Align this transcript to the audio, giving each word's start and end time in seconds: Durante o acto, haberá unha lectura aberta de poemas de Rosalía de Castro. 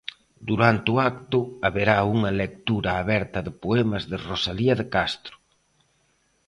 Durante 0.49 0.87
o 0.93 0.95
acto, 1.11 1.39
haberá 1.65 1.97
unha 2.15 2.31
lectura 2.41 2.91
aberta 3.01 3.39
de 3.45 3.51
poemas 3.63 4.03
de 4.11 4.17
Rosalía 4.27 4.73
de 4.79 4.85
Castro. 4.95 5.35